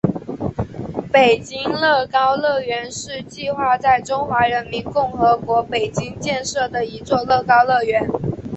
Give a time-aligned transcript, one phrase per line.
[1.13, 8.09] 北京乐高乐园是计划在中华人民共和国北京建设的一座乐高乐园。